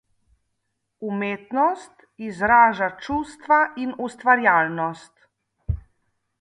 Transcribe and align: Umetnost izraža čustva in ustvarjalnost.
Umetnost 1.09 2.01
izraža 2.29 2.89
čustva 3.03 3.61
in 3.85 3.95
ustvarjalnost. 4.09 5.33